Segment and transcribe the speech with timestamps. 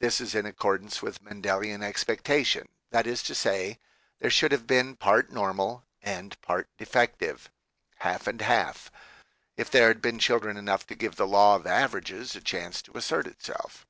[0.00, 3.78] This is in accordance with Mendelian expectation; that is to say,
[4.18, 7.48] there should have been part normal and part defective,
[8.00, 8.90] half and half,
[9.56, 12.98] if there had been children enough to give the law of averages a chance to
[12.98, 13.86] assert itself.